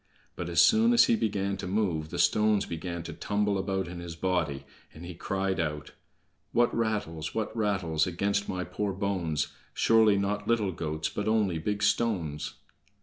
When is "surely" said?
9.75-10.17